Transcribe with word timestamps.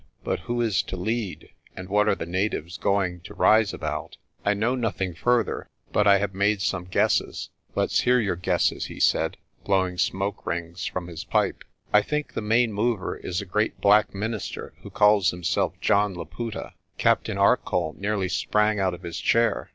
But 0.23 0.39
who 0.39 0.61
is 0.61 0.81
to 0.81 0.97
lead, 0.97 1.49
and 1.75 1.87
what 1.87 2.07
are 2.07 2.15
the 2.15 2.25
natives 2.25 2.77
going 2.79 3.19
to 3.19 3.35
rise 3.35 3.71
about?' 3.71 4.17
"I 4.43 4.55
know 4.55 4.73
nothing 4.73 5.13
further, 5.13 5.69
but 5.93 6.07
I 6.07 6.17
have 6.17 6.33
made 6.33 6.63
some 6.63 6.85
guesses." 6.85 7.51
"Let's 7.75 7.99
hear 7.99 8.19
your 8.19 8.35
guesses," 8.35 8.85
he 8.85 8.99
said, 8.99 9.37
blowing 9.63 9.99
smoke 9.99 10.43
rings 10.43 10.87
from 10.87 11.05
his 11.05 11.23
pipe. 11.23 11.63
"I 11.93 12.01
think 12.01 12.33
the 12.33 12.41
main 12.41 12.73
mover 12.73 13.15
is 13.15 13.41
a 13.41 13.45
great 13.45 13.79
black 13.79 14.11
minister 14.11 14.73
who 14.81 14.89
calls 14.89 15.29
himself 15.29 15.79
John 15.81 16.15
Laputa." 16.15 16.73
Captain 16.97 17.37
Arcoll 17.37 17.93
nearly 17.99 18.27
sprang 18.27 18.79
out 18.79 18.95
of 18.95 19.03
his 19.03 19.19
chair. 19.19 19.69